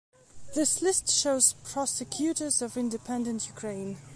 This 0.55 0.81
list 0.81 1.11
shows 1.13 1.53
prosecutors 1.63 2.63
of 2.63 2.75
independent 2.75 3.45
Ukraine. 3.47 3.97